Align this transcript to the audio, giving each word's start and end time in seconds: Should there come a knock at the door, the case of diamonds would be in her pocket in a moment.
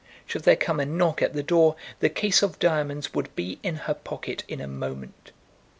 Should 0.25 0.45
there 0.45 0.55
come 0.55 0.79
a 0.79 0.85
knock 0.87 1.21
at 1.21 1.33
the 1.35 1.43
door, 1.43 1.75
the 1.99 2.09
case 2.09 2.41
of 2.41 2.57
diamonds 2.57 3.13
would 3.13 3.29
be 3.35 3.59
in 3.61 3.75
her 3.85 3.93
pocket 3.93 4.43
in 4.47 4.59
a 4.59 4.65
moment. 4.65 5.31